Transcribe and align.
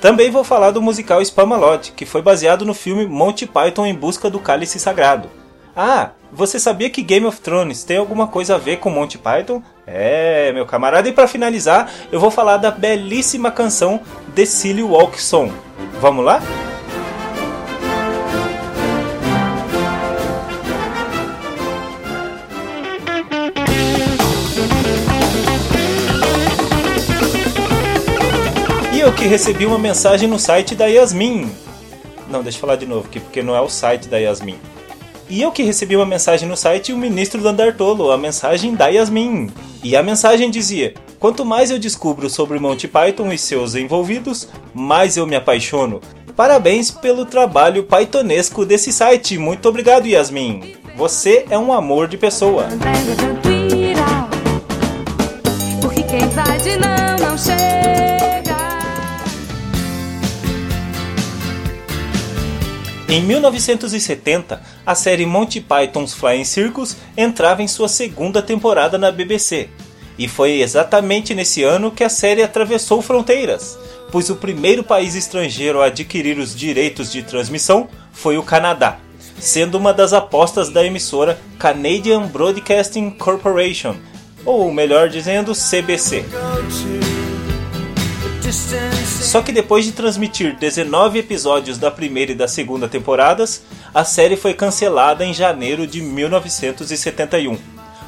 Também 0.00 0.30
vou 0.30 0.44
falar 0.44 0.70
do 0.70 0.80
musical 0.80 1.24
Spamalot, 1.24 1.90
que 1.96 2.06
foi 2.06 2.22
baseado 2.22 2.64
no 2.64 2.74
filme 2.74 3.08
Monty 3.08 3.44
Python 3.44 3.86
em 3.86 3.94
Busca 3.94 4.30
do 4.30 4.38
Cálice 4.38 4.78
Sagrado. 4.78 5.28
Ah, 5.74 6.10
você 6.32 6.60
sabia 6.60 6.88
que 6.90 7.02
Game 7.02 7.26
of 7.26 7.40
Thrones 7.40 7.82
tem 7.82 7.96
alguma 7.96 8.28
coisa 8.28 8.54
a 8.54 8.58
ver 8.58 8.78
com 8.78 8.90
Monty 8.90 9.18
Python? 9.18 9.60
É, 9.84 10.52
meu 10.52 10.64
camarada, 10.64 11.08
e 11.08 11.12
para 11.12 11.26
finalizar, 11.26 11.90
eu 12.12 12.20
vou 12.20 12.30
falar 12.30 12.58
da 12.58 12.70
belíssima 12.70 13.50
canção 13.50 14.00
The 14.36 14.44
Silly 14.44 14.82
Walk 14.84 15.20
Song. 15.20 15.52
Vamos 16.00 16.24
lá? 16.24 16.40
E 28.98 29.00
eu 29.00 29.12
que 29.12 29.28
recebi 29.28 29.64
uma 29.64 29.78
mensagem 29.78 30.28
no 30.28 30.40
site 30.40 30.74
da 30.74 30.86
Yasmin. 30.86 31.48
Não, 32.28 32.42
deixa 32.42 32.58
eu 32.58 32.60
falar 32.60 32.74
de 32.74 32.84
novo 32.84 33.06
aqui, 33.06 33.20
porque 33.20 33.44
não 33.44 33.54
é 33.54 33.60
o 33.60 33.68
site 33.68 34.08
da 34.08 34.18
Yasmin. 34.18 34.58
E 35.30 35.40
eu 35.40 35.52
que 35.52 35.62
recebi 35.62 35.94
uma 35.94 36.04
mensagem 36.04 36.48
no 36.48 36.56
site 36.56 36.92
o 36.92 36.98
ministro 36.98 37.40
do 37.40 37.46
Andartolo, 37.46 38.10
a 38.10 38.18
mensagem 38.18 38.74
da 38.74 38.88
Yasmin. 38.88 39.52
E 39.84 39.94
a 39.94 40.02
mensagem 40.02 40.50
dizia: 40.50 40.94
Quanto 41.20 41.44
mais 41.44 41.70
eu 41.70 41.78
descubro 41.78 42.28
sobre 42.28 42.58
Monty 42.58 42.88
Python 42.88 43.30
e 43.30 43.38
seus 43.38 43.76
envolvidos, 43.76 44.48
mais 44.74 45.16
eu 45.16 45.28
me 45.28 45.36
apaixono. 45.36 46.00
Parabéns 46.34 46.90
pelo 46.90 47.24
trabalho 47.24 47.84
pythonesco 47.84 48.64
desse 48.64 48.92
site. 48.92 49.38
Muito 49.38 49.68
obrigado, 49.68 50.08
Yasmin. 50.08 50.74
Você 50.96 51.46
é 51.48 51.56
um 51.56 51.72
amor 51.72 52.08
de 52.08 52.18
pessoa. 52.18 52.66
Em 63.10 63.22
1970, 63.22 64.60
a 64.84 64.94
série 64.94 65.24
Monty 65.24 65.62
Python's 65.62 66.12
Flying 66.12 66.44
Circus 66.44 66.94
entrava 67.16 67.62
em 67.62 67.66
sua 67.66 67.88
segunda 67.88 68.42
temporada 68.42 68.98
na 68.98 69.10
BBC. 69.10 69.70
E 70.18 70.28
foi 70.28 70.60
exatamente 70.60 71.34
nesse 71.34 71.62
ano 71.62 71.90
que 71.90 72.04
a 72.04 72.10
série 72.10 72.42
atravessou 72.42 73.00
fronteiras, 73.00 73.78
pois 74.12 74.28
o 74.28 74.36
primeiro 74.36 74.84
país 74.84 75.14
estrangeiro 75.14 75.80
a 75.80 75.86
adquirir 75.86 76.38
os 76.38 76.54
direitos 76.54 77.10
de 77.10 77.22
transmissão 77.22 77.88
foi 78.12 78.36
o 78.36 78.42
Canadá, 78.42 78.98
sendo 79.40 79.78
uma 79.78 79.94
das 79.94 80.12
apostas 80.12 80.68
da 80.68 80.84
emissora 80.84 81.38
Canadian 81.58 82.26
Broadcasting 82.26 83.10
Corporation, 83.12 83.96
ou 84.44 84.70
melhor 84.70 85.08
dizendo, 85.08 85.54
CBC. 85.54 86.26
Só 89.20 89.42
que 89.42 89.52
depois 89.52 89.84
de 89.84 89.92
transmitir 89.92 90.56
19 90.56 91.18
episódios 91.18 91.76
da 91.76 91.90
primeira 91.90 92.32
e 92.32 92.34
da 92.34 92.48
segunda 92.48 92.88
temporadas, 92.88 93.62
a 93.92 94.04
série 94.04 94.36
foi 94.36 94.54
cancelada 94.54 95.24
em 95.24 95.34
janeiro 95.34 95.86
de 95.86 96.00
1971. 96.00 97.58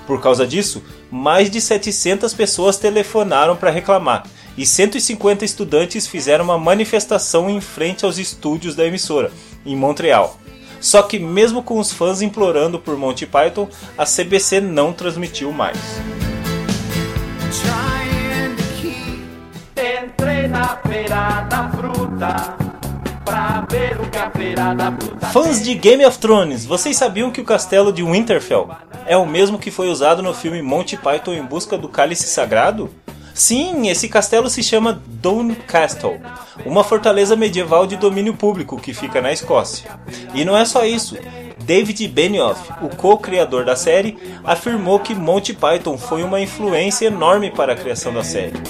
Por 0.07 0.21
causa 0.21 0.47
disso, 0.47 0.83
mais 1.11 1.51
de 1.51 1.61
700 1.61 2.33
pessoas 2.33 2.79
telefonaram 2.79 3.55
para 3.55 3.71
reclamar 3.71 4.25
e 4.57 4.65
150 4.65 5.45
estudantes 5.45 6.07
fizeram 6.07 6.45
uma 6.45 6.59
manifestação 6.59 7.51
em 7.51 7.61
frente 7.61 8.05
aos 8.05 8.19
estúdios 8.19 8.75
da 8.75 8.87
emissora, 8.87 9.31
em 9.65 9.77
Montreal. 9.77 10.39
Só 10.81 11.03
que, 11.03 11.19
mesmo 11.19 11.63
com 11.63 11.79
os 11.79 11.93
fãs 11.93 12.23
implorando 12.23 12.79
por 12.79 12.97
Monty 12.97 13.27
Python, 13.27 13.69
a 13.97 14.05
CBC 14.07 14.61
não 14.61 14.93
transmitiu 14.93 15.53
mais. 15.53 15.79
A 20.71 20.77
feira 20.89 21.41
da 21.51 21.69
fruta 21.71 22.57
Fãs 25.33 25.63
de 25.63 25.75
Game 25.75 26.05
of 26.05 26.19
Thrones, 26.19 26.65
vocês 26.65 26.97
sabiam 26.97 27.31
que 27.31 27.41
o 27.41 27.45
castelo 27.45 27.93
de 27.93 28.05
Winterfell 28.05 28.69
é 29.05 29.17
o 29.17 29.27
mesmo 29.27 29.59
que 29.59 29.71
foi 29.71 29.89
usado 29.89 30.23
no 30.23 30.33
filme 30.33 30.63
Monty 30.63 30.97
Python 30.97 31.33
em 31.33 31.43
busca 31.43 31.77
do 31.77 31.89
cálice 31.89 32.29
sagrado? 32.29 32.89
Sim, 33.35 33.89
esse 33.89 34.09
castelo 34.09 34.49
se 34.49 34.63
chama 34.63 35.01
Down 35.07 35.55
Castle, 35.67 36.21
uma 36.65 36.85
fortaleza 36.85 37.35
medieval 37.35 37.87
de 37.87 37.97
domínio 37.97 38.35
público 38.35 38.77
que 38.77 38.95
fica 38.95 39.21
na 39.21 39.33
Escócia. 39.33 39.91
E 40.35 40.45
não 40.45 40.57
é 40.57 40.65
só 40.65 40.85
isso. 40.85 41.17
David 41.65 42.07
Benioff, 42.09 42.61
o 42.83 42.89
co-criador 42.95 43.65
da 43.65 43.77
série, 43.77 44.17
afirmou 44.45 45.01
que 45.01 45.15
Monty 45.15 45.53
Python 45.53 45.99
foi 45.99 46.23
uma 46.23 46.41
influência 46.41 47.07
enorme 47.07 47.51
para 47.51 47.73
a 47.73 47.77
criação 47.77 48.13
da 48.13 48.23
série. 48.23 48.61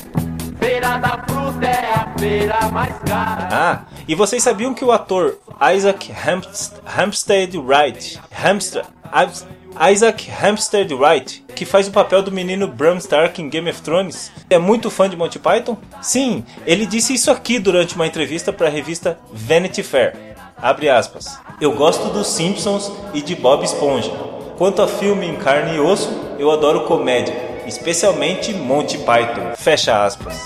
Feira 0.80 0.98
da 0.98 1.24
fruta 1.28 1.66
é 1.66 1.92
a 1.92 2.18
feira 2.18 2.70
mais 2.72 2.94
cara 3.00 3.48
Ah, 3.52 3.80
e 4.08 4.14
vocês 4.14 4.42
sabiam 4.42 4.72
que 4.72 4.82
o 4.82 4.91
ator 4.91 5.36
Isaac 5.76 6.10
Hampst- 6.10 6.72
Hampstead 6.98 7.58
Wright, 7.58 8.18
Hamster, 8.32 8.84
Is- 9.28 9.46
Isaac 9.92 10.30
Hampstead 10.42 10.94
Wright, 10.94 11.44
que 11.54 11.66
faz 11.66 11.86
o 11.86 11.90
papel 11.90 12.22
do 12.22 12.32
menino 12.32 12.66
Bram 12.66 12.96
Stark 12.96 13.42
em 13.42 13.50
Game 13.50 13.69
of 13.69 13.82
Thrones, 13.82 14.32
é 14.48 14.56
muito 14.58 14.90
fã 14.90 15.06
de 15.06 15.19
Monty 15.19 15.38
Python? 15.38 15.76
Sim, 16.00 16.46
ele 16.66 16.86
disse 16.86 17.12
isso 17.12 17.30
aqui 17.30 17.58
durante 17.58 17.94
uma 17.94 18.06
entrevista 18.06 18.50
para 18.50 18.69
a 18.69 18.70
revista 18.70 19.19
Vanity 19.30 19.82
Fair. 19.82 20.16
Abre 20.56 20.88
aspas. 20.88 21.38
Eu 21.60 21.72
gosto 21.74 22.08
dos 22.08 22.26
Simpsons 22.28 22.90
e 23.12 23.20
de 23.20 23.34
Bob 23.34 23.62
Esponja. 23.64 24.10
Quanto 24.56 24.80
a 24.80 24.88
filme 24.88 25.26
em 25.26 25.36
carne 25.36 25.76
e 25.76 25.80
osso, 25.80 26.10
eu 26.38 26.50
adoro 26.50 26.82
comédia, 26.86 27.34
especialmente 27.66 28.52
Monty 28.54 28.96
Python. 28.98 29.52
Fecha 29.56 30.04
aspas. 30.04 30.38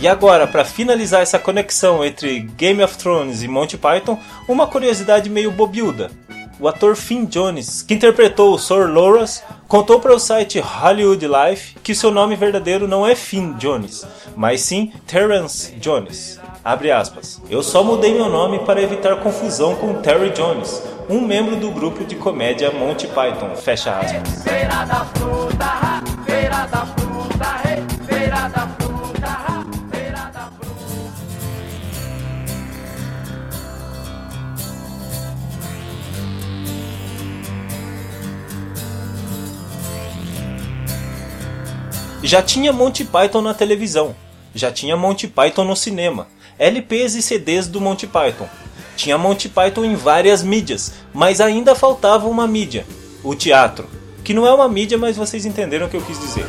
E 0.00 0.08
agora, 0.08 0.46
para 0.46 0.64
finalizar 0.64 1.20
essa 1.20 1.38
conexão 1.38 2.02
entre 2.02 2.40
Game 2.56 2.82
of 2.82 2.96
Thrones 2.96 3.42
e 3.42 3.48
Monty 3.48 3.76
Python, 3.76 4.18
uma 4.48 4.66
curiosidade 4.66 5.28
meio 5.28 5.50
bobiuda. 5.50 6.10
O 6.58 6.66
ator 6.66 6.96
Finn 6.96 7.26
Jones, 7.26 7.82
que 7.82 7.92
interpretou 7.92 8.54
o 8.54 8.58
Sir 8.58 8.90
Loras, 8.90 9.42
contou 9.68 10.00
para 10.00 10.14
o 10.14 10.18
site 10.18 10.58
Hollywood 10.58 11.26
Life 11.26 11.74
que 11.82 11.94
seu 11.94 12.10
nome 12.10 12.34
verdadeiro 12.34 12.88
não 12.88 13.06
é 13.06 13.14
Finn 13.14 13.52
Jones, 13.58 14.06
mas 14.34 14.62
sim 14.62 14.90
Terence 15.06 15.72
Jones. 15.72 16.40
Abre 16.64 16.90
aspas. 16.90 17.38
Eu 17.50 17.62
só 17.62 17.84
mudei 17.84 18.14
meu 18.14 18.30
nome 18.30 18.60
para 18.60 18.80
evitar 18.80 19.16
confusão 19.16 19.76
com 19.76 20.00
Terry 20.00 20.30
Jones, 20.30 20.82
um 21.10 21.20
membro 21.20 21.56
do 21.56 21.70
grupo 21.70 22.04
de 22.04 22.16
comédia 22.16 22.70
Monty 22.70 23.06
Python. 23.06 23.54
Fecha 23.54 23.98
aspas. 23.98 24.44
Já 42.30 42.40
tinha 42.40 42.72
Monty 42.72 43.04
Python 43.04 43.42
na 43.42 43.52
televisão, 43.52 44.14
já 44.54 44.70
tinha 44.70 44.96
Monty 44.96 45.26
Python 45.26 45.64
no 45.64 45.74
cinema, 45.74 46.28
LPs 46.60 47.16
e 47.16 47.22
CDs 47.22 47.66
do 47.66 47.80
Monty 47.80 48.06
Python. 48.06 48.48
Tinha 48.96 49.18
Monty 49.18 49.48
Python 49.48 49.84
em 49.84 49.96
várias 49.96 50.40
mídias, 50.40 50.92
mas 51.12 51.40
ainda 51.40 51.74
faltava 51.74 52.28
uma 52.28 52.46
mídia, 52.46 52.86
o 53.24 53.34
teatro, 53.34 53.90
que 54.22 54.32
não 54.32 54.46
é 54.46 54.54
uma 54.54 54.68
mídia, 54.68 54.96
mas 54.96 55.16
vocês 55.16 55.44
entenderam 55.44 55.88
o 55.88 55.90
que 55.90 55.96
eu 55.96 56.02
quis 56.02 56.20
dizer. 56.20 56.46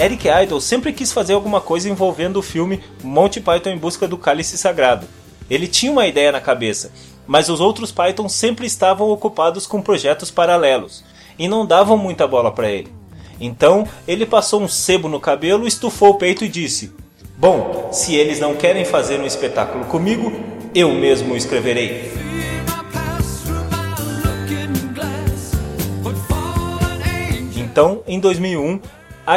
Eric 0.00 0.28
Idle 0.28 0.60
sempre 0.60 0.92
quis 0.92 1.10
fazer 1.10 1.32
alguma 1.32 1.60
coisa 1.60 1.90
envolvendo 1.90 2.36
o 2.36 2.42
filme 2.42 2.80
Monty 3.02 3.40
Python 3.40 3.70
em 3.70 3.78
busca 3.78 4.06
do 4.06 4.16
cálice 4.16 4.56
sagrado. 4.56 5.08
Ele 5.50 5.66
tinha 5.66 5.90
uma 5.90 6.06
ideia 6.06 6.30
na 6.30 6.40
cabeça, 6.40 6.92
mas 7.26 7.48
os 7.48 7.58
outros 7.58 7.90
Python 7.90 8.28
sempre 8.28 8.64
estavam 8.64 9.10
ocupados 9.10 9.66
com 9.66 9.82
projetos 9.82 10.30
paralelos 10.30 11.02
e 11.40 11.48
não 11.48 11.64
davam 11.64 11.96
muita 11.96 12.28
bola 12.28 12.52
para 12.52 12.70
ele. 12.70 12.92
Então 13.40 13.88
ele 14.06 14.26
passou 14.26 14.60
um 14.60 14.68
sebo 14.68 15.08
no 15.08 15.18
cabelo, 15.18 15.66
estufou 15.66 16.10
o 16.10 16.14
peito 16.14 16.44
e 16.44 16.48
disse: 16.48 16.92
Bom, 17.38 17.88
se 17.90 18.14
eles 18.14 18.38
não 18.38 18.54
querem 18.54 18.84
fazer 18.84 19.18
um 19.18 19.24
espetáculo 19.26 19.86
comigo, 19.86 20.30
Eu 20.72 20.94
mesmo 20.94 21.34
escreverei. 21.34 22.12
Então, 27.56 28.04
em 28.06 28.20
2001, 28.20 28.80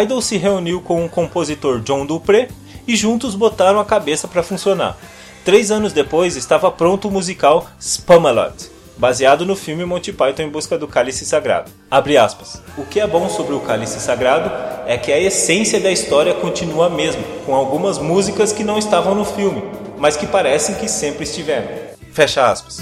Idol 0.04 0.22
se 0.22 0.38
reuniu 0.38 0.80
com 0.80 1.04
o 1.04 1.10
compositor 1.10 1.80
John 1.80 2.06
Dupré 2.06 2.50
e 2.88 2.96
juntos 2.96 3.34
botaram 3.34 3.80
a 3.80 3.86
cabeça 3.86 4.28
para 4.28 4.44
funcionar. 4.44 4.96
Três 5.44 5.72
anos 5.72 5.92
depois, 5.92 6.36
estava 6.36 6.70
pronto 6.70 7.08
o 7.08 7.12
musical 7.12 7.68
Spamalot, 7.82 8.70
baseado 8.98 9.46
no 9.46 9.56
filme 9.56 9.86
Monty 9.86 10.14
Python 10.14 10.44
em 10.44 10.50
busca 10.50 10.78
do 10.78 10.88
cálice 10.88 11.26
sagrado. 11.26 11.72
Abre 11.90 12.18
aspas. 12.18 12.62
O 12.78 12.86
que 12.86 13.00
é 13.00 13.08
bom 13.08 13.30
sobre 13.30 13.54
o 13.54 13.60
cálice 13.60 14.00
sagrado 14.00 14.52
é 14.86 14.98
que 14.98 15.12
a 15.12 15.20
essência 15.20 15.80
da 15.80 15.92
história 15.92 16.34
continua 16.34 16.88
a 16.88 16.90
mesma, 16.90 17.24
com 17.46 17.56
algumas 17.56 17.98
músicas 17.98 18.52
que 18.52 18.64
não 18.64 18.78
estavam 18.78 19.16
no 19.16 19.26
filme, 19.26 19.64
mas 19.98 20.16
que 20.16 20.28
parecem 20.28 20.76
que 20.76 20.88
sempre 20.88 21.24
estiveram. 21.24 21.68
Fecha 22.12 22.50
aspas. 22.50 22.82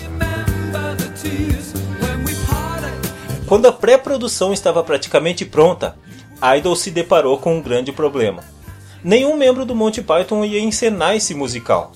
Quando 3.47 3.67
a 3.67 3.71
pré-produção 3.71 4.53
estava 4.53 4.81
praticamente 4.83 5.45
pronta, 5.45 5.95
Idol 6.57 6.75
se 6.75 6.89
deparou 6.89 7.37
com 7.37 7.57
um 7.57 7.61
grande 7.61 7.91
problema. 7.91 8.43
Nenhum 9.03 9.35
membro 9.35 9.65
do 9.65 9.75
Monty 9.75 10.01
Python 10.01 10.45
ia 10.45 10.59
encenar 10.59 11.15
esse 11.15 11.33
musical. 11.33 11.91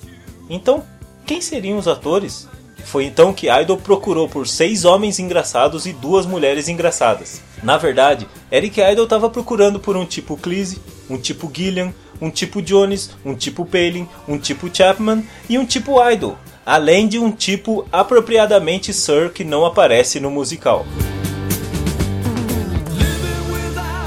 Então, 0.49 0.83
quem 1.25 1.39
seriam 1.39 1.77
os 1.77 1.87
atores? 1.87 2.47
Foi 2.85 3.03
então 3.03 3.33
que 3.33 3.49
Idol 3.49 3.77
procurou 3.77 4.29
por 4.29 4.47
seis 4.47 4.85
homens 4.85 5.17
engraçados 5.17 5.87
e 5.87 5.91
duas 5.91 6.25
mulheres 6.25 6.69
engraçadas. 6.69 7.41
Na 7.63 7.77
verdade, 7.77 8.27
Eric 8.51 8.79
Idle 8.79 9.05
estava 9.05 9.27
procurando 9.27 9.79
por 9.79 9.97
um 9.97 10.05
tipo 10.05 10.37
Cleese, 10.37 10.79
um 11.09 11.17
tipo 11.17 11.51
Gillian, 11.51 11.91
um 12.21 12.29
tipo 12.29 12.61
Jones, 12.61 13.09
um 13.25 13.33
tipo 13.33 13.65
Palin, 13.65 14.07
um 14.27 14.37
tipo 14.37 14.73
Chapman 14.73 15.23
e 15.49 15.57
um 15.57 15.65
tipo 15.65 15.99
Idol, 16.09 16.37
além 16.63 17.07
de 17.07 17.17
um 17.17 17.31
tipo 17.31 17.87
apropriadamente 17.91 18.93
Sir 18.93 19.31
que 19.33 19.43
não 19.43 19.65
aparece 19.65 20.19
no 20.19 20.29
musical. 20.29 20.85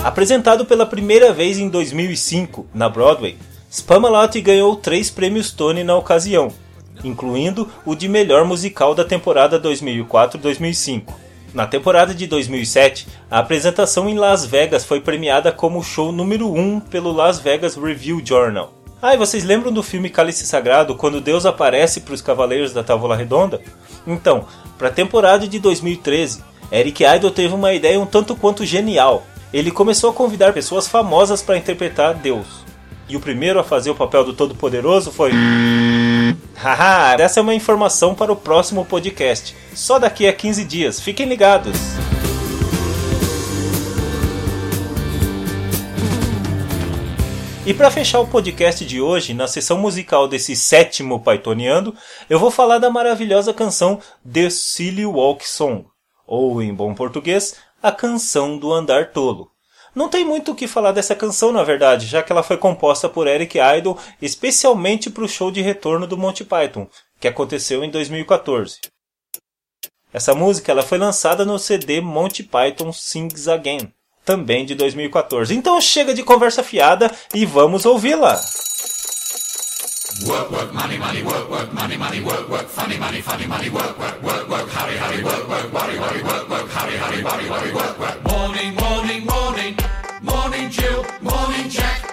Apresentado 0.05 0.65
pela 0.65 0.87
primeira 0.87 1.33
vez 1.33 1.59
em 1.59 1.69
2005 1.69 2.69
na 2.73 2.89
Broadway, 2.89 3.37
Spamalot 3.71 4.41
ganhou 4.41 4.77
três 4.77 5.11
prêmios 5.11 5.51
Tony 5.51 5.83
na 5.83 5.97
ocasião, 5.97 6.53
incluindo 7.05 7.69
o 7.85 7.95
de 7.95 8.09
melhor 8.09 8.45
musical 8.45 8.95
da 8.95 9.05
temporada 9.05 9.61
2004-2005. 9.61 11.05
Na 11.55 11.67
temporada 11.67 12.15
de 12.15 12.27
2007, 12.27 13.09
a 13.31 13.39
apresentação 13.39 14.09
em 14.09 14.19
Las 14.19 14.45
Vegas 14.45 14.85
foi 14.85 15.01
premiada 15.01 15.51
como 15.51 15.83
show 15.83 16.13
número 16.13 16.53
1 16.53 16.81
pelo 16.81 17.11
Las 17.11 17.39
Vegas 17.39 17.75
Review 17.75 18.21
Journal. 18.25 18.75
Ah, 19.01 19.15
e 19.15 19.17
vocês 19.17 19.45
lembram 19.45 19.73
do 19.73 19.83
filme 19.83 20.11
Cálice 20.11 20.45
Sagrado, 20.47 20.95
quando 20.95 21.21
Deus 21.21 21.47
aparece 21.47 22.01
para 22.01 22.15
os 22.15 22.21
Cavaleiros 22.21 22.73
da 22.73 22.83
Távola 22.83 23.17
Redonda? 23.17 23.61
Então, 24.07 24.45
para 24.77 24.89
a 24.89 24.93
temporada 24.93 25.47
de 25.47 25.59
2013, 25.59 26.43
Eric 26.71 27.05
Idle 27.05 27.31
teve 27.31 27.55
uma 27.55 27.73
ideia 27.73 27.99
um 27.99 28.07
tanto 28.07 28.37
quanto 28.37 28.67
genial. 28.67 29.25
Ele 29.53 29.71
começou 29.71 30.11
a 30.11 30.13
convidar 30.13 30.53
pessoas 30.53 30.87
famosas 30.87 31.41
para 31.43 31.57
interpretar 31.57 32.15
Deus. 32.15 32.47
E 33.09 33.17
o 33.17 33.21
primeiro 33.21 33.59
a 33.59 33.65
fazer 33.65 33.91
o 33.91 33.95
papel 33.95 34.25
do 34.25 34.35
Todo-Poderoso 34.35 35.11
foi. 35.11 35.31
Haha, 36.57 37.17
essa 37.21 37.41
é 37.41 37.43
uma 37.43 37.55
informação 37.55 38.15
para 38.15 38.33
o 38.33 38.37
próximo 38.37 38.85
podcast. 38.85 39.55
Só 39.75 39.99
daqui 39.99 40.27
a 40.27 40.33
15 40.33 40.65
dias. 40.65 41.01
Fiquem 41.01 41.27
ligados. 41.27 41.77
E 47.69 47.75
para 47.75 47.91
fechar 47.91 48.21
o 48.21 48.27
podcast 48.27 48.83
de 48.83 48.99
hoje, 48.99 49.35
na 49.35 49.47
sessão 49.47 49.77
musical 49.77 50.27
desse 50.27 50.57
sétimo 50.57 51.21
Pythoniano, 51.21 51.95
eu 52.31 52.39
vou 52.39 52.51
falar 52.51 52.79
da 52.79 52.89
maravilhosa 52.89 53.53
canção 53.53 54.01
The 54.25 54.49
Silly 54.49 55.05
Walk 55.05 55.47
Song, 55.47 55.85
ou 56.27 56.63
em 56.63 56.73
bom 56.73 56.95
português, 56.95 57.57
a 57.83 57.93
canção 57.93 58.57
do 58.57 58.73
andar 58.73 59.13
tolo. 59.13 59.51
Não 59.95 60.09
tem 60.09 60.25
muito 60.25 60.53
o 60.53 60.55
que 60.55 60.69
falar 60.69 60.93
dessa 60.93 61.15
canção, 61.15 61.53
na 61.53 61.63
verdade, 61.65 62.07
já 62.07 62.23
que 62.23 62.31
ela 62.31 62.43
foi 62.43 62.57
composta 62.57 63.09
por 63.09 63.27
Eric 63.27 63.59
Idle 63.59 63.97
especialmente 64.21 65.11
para 65.11 65.25
o 65.25 65.29
show 65.29 65.51
de 65.51 65.61
retorno 65.61 66.07
do 66.07 66.17
Monty 66.17 66.45
Python, 66.45 66.87
que 67.21 67.29
aconteceu 67.29 67.83
em 67.83 67.91
2014. 67.91 68.79
Essa 70.13 70.35
música 70.35 70.73
ela 70.73 70.83
foi 70.83 70.99
lançada 70.99 71.45
no 71.45 71.59
CD 71.59 72.01
Monty 72.01 72.43
Python 72.43 72.93
Sings 72.93 73.49
Again, 73.49 73.93
também 74.25 74.65
de 74.65 74.75
2014. 74.75 75.55
Então 75.55 75.81
chega 75.81 76.15
de 76.15 76.23
conversa 76.23 76.63
fiada 76.63 77.11
e 77.35 77.45
vamos 77.45 77.85
ouvi-la. 77.85 78.41
Work, 80.27 80.51
work, 80.51 80.75
money, 80.75 80.99
money, 80.99 81.23
work, 81.23 81.49
work, 81.49 81.73
money, 81.73 81.97
money, 81.97 82.21
work, 82.21 82.49
work, 82.49 82.67
funny, 82.67 82.99
money, 82.99 83.21
funny, 83.21 83.47
money, 83.47 83.71
work, 83.71 83.97
work, 83.99 84.21
work, 84.21 84.49
work, 84.49 84.69
hurry, 84.69 84.97
hurry, 84.97 85.23
work, 85.23 85.49
work, 85.49 85.73
worry, 85.73 85.99
worry, 85.99 86.23
work, 86.25 86.49
work, 86.49 86.69
hurry, 86.69 86.97
hurry, 86.97 87.23
worry, 87.23 87.49
worry, 87.49 87.73
work, 87.73 87.99
work. 88.01 88.25
Morning, 88.25 88.75
morning, 88.75 89.25
morning, 89.27 89.77
morning, 90.23 90.71
Jill, 90.71 91.07
morning, 91.23 91.69
Jack. 91.69 92.08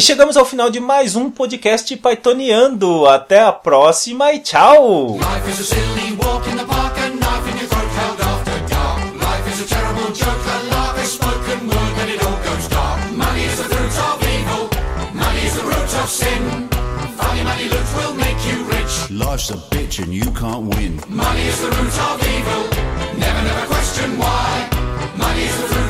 E 0.00 0.02
chegamos 0.02 0.34
ao 0.34 0.46
final 0.46 0.70
de 0.70 0.80
mais 0.80 1.14
um 1.14 1.30
podcast 1.30 1.94
Pythoniando. 1.94 3.06
Até 3.06 3.40
a 3.40 3.52
próxima 3.52 4.32
e 4.32 4.38
tchau! 4.38 5.18
Life 5.18 5.50
is 5.50 5.60
a 5.60 5.64
silly 5.64 6.16
walk 6.16 6.48
in 6.48 6.56
the 6.56 6.64
park, 6.64 6.96
a 6.96 7.10
knife 7.10 7.50
in 7.50 7.58
your 7.58 7.68
throat 7.68 7.90
held 8.00 8.20
after 8.22 8.58
dark. 8.72 9.00
Life 9.20 9.46
is 9.52 9.60
a 9.60 9.68
terrible 9.68 10.10
joke, 10.14 10.40
a 10.46 10.70
laugh, 10.72 10.96
a 10.96 11.04
spoken 11.04 11.68
word 11.68 11.92
when 11.98 12.08
it 12.08 12.24
all 12.24 12.38
goes 12.42 12.66
dark. 12.68 13.12
Money 13.12 13.44
is 13.44 13.58
the 13.58 13.64
fruit 13.64 13.98
of 14.08 14.22
evil, 14.24 14.70
money 15.12 15.42
is 15.44 15.54
the 15.56 15.64
root 15.64 15.94
of 16.02 16.08
sin. 16.08 16.68
Funny 17.18 17.44
money 17.44 17.68
loot 17.68 17.88
will 17.98 18.14
make 18.14 18.40
you 18.48 18.64
rich. 18.72 19.10
Life's 19.10 19.50
a 19.50 19.58
bitch 19.68 20.02
and 20.02 20.14
you 20.14 20.30
can't 20.32 20.74
win. 20.74 20.98
Money 21.10 21.42
is 21.42 21.60
the 21.60 21.68
root 21.68 21.98
of 22.08 22.16
evil, 22.24 22.80
Money's 25.30 25.56
the 25.60 25.89